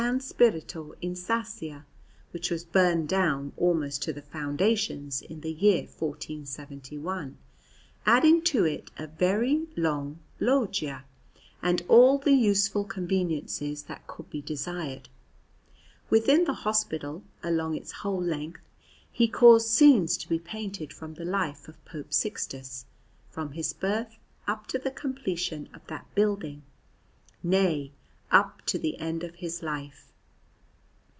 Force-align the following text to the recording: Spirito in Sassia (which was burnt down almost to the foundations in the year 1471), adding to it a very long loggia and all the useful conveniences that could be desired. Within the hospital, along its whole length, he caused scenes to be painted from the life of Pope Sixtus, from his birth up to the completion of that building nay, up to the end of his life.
Spirito 0.19 0.93
in 0.99 1.15
Sassia 1.15 1.85
(which 2.31 2.49
was 2.49 2.65
burnt 2.65 3.07
down 3.07 3.53
almost 3.55 4.01
to 4.01 4.11
the 4.11 4.21
foundations 4.23 5.21
in 5.21 5.41
the 5.41 5.53
year 5.53 5.83
1471), 5.83 7.37
adding 8.07 8.41
to 8.41 8.65
it 8.65 8.89
a 8.97 9.05
very 9.07 9.67
long 9.77 10.17
loggia 10.39 11.05
and 11.61 11.83
all 11.87 12.17
the 12.17 12.33
useful 12.33 12.83
conveniences 12.83 13.83
that 13.83 14.05
could 14.07 14.27
be 14.31 14.41
desired. 14.41 15.07
Within 16.09 16.43
the 16.45 16.53
hospital, 16.65 17.23
along 17.43 17.75
its 17.77 17.91
whole 17.91 18.21
length, 18.21 18.63
he 19.11 19.27
caused 19.27 19.69
scenes 19.69 20.17
to 20.17 20.27
be 20.27 20.39
painted 20.39 20.91
from 20.91 21.13
the 21.13 21.25
life 21.25 21.67
of 21.69 21.85
Pope 21.85 22.11
Sixtus, 22.11 22.85
from 23.29 23.51
his 23.51 23.71
birth 23.71 24.17
up 24.47 24.65
to 24.67 24.79
the 24.79 24.91
completion 24.91 25.69
of 25.75 25.85
that 25.87 26.13
building 26.15 26.63
nay, 27.43 27.91
up 28.33 28.61
to 28.65 28.79
the 28.79 28.97
end 28.99 29.25
of 29.25 29.35
his 29.35 29.61
life. 29.61 30.07